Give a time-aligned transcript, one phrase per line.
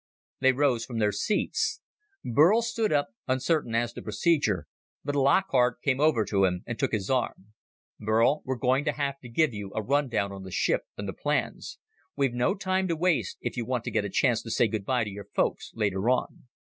[0.39, 1.79] They rose from their seats.
[2.25, 4.65] Burl stood up, uncertain as to procedure,
[5.03, 7.53] but Lockhart came over to him and took his arm.
[7.99, 11.13] "Burl, we're going to have to give you a rundown on the ship and the
[11.13, 11.77] plans.
[12.15, 14.85] We've no time to waste if you want to get a chance to say good
[14.85, 16.47] by to your folks later on."